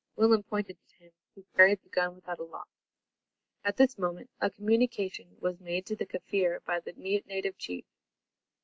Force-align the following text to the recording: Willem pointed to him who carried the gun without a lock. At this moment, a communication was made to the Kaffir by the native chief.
Willem 0.15 0.41
pointed 0.41 0.79
to 0.87 0.95
him 0.95 1.11
who 1.35 1.45
carried 1.55 1.83
the 1.83 1.89
gun 1.89 2.15
without 2.15 2.39
a 2.39 2.43
lock. 2.43 2.67
At 3.63 3.77
this 3.77 3.99
moment, 3.99 4.31
a 4.39 4.49
communication 4.49 5.37
was 5.39 5.59
made 5.59 5.85
to 5.85 5.95
the 5.95 6.07
Kaffir 6.07 6.65
by 6.65 6.79
the 6.79 6.93
native 6.93 7.55
chief. 7.59 7.85